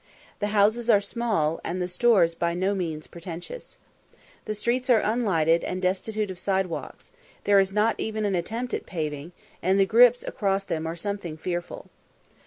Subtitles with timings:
[0.39, 3.77] The houses are small, and the stores by no means pretentious.
[4.45, 7.11] The streets are unlighted, and destitute of side walks;
[7.43, 11.91] there is not an attempt at paving, and the grips across them are something fearful.